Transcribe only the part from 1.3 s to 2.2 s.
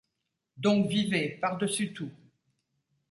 par-dessus tout.